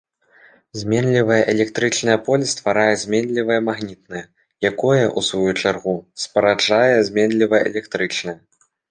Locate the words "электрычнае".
1.53-2.13, 7.73-8.35